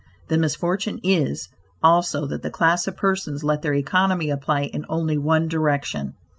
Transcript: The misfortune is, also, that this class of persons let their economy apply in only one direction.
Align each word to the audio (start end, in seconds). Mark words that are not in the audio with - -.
The 0.29 0.37
misfortune 0.39 0.99
is, 1.03 1.47
also, 1.83 2.25
that 2.25 2.41
this 2.41 2.51
class 2.51 2.87
of 2.87 2.97
persons 2.97 3.43
let 3.43 3.61
their 3.61 3.75
economy 3.75 4.31
apply 4.31 4.63
in 4.63 4.83
only 4.89 5.19
one 5.19 5.47
direction. 5.47 6.15